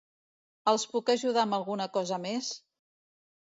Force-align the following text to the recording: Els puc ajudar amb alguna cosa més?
Els 0.71 0.85
puc 0.93 1.11
ajudar 1.15 1.45
amb 1.45 1.59
alguna 1.59 1.89
cosa 2.01 2.21
més? 2.27 2.53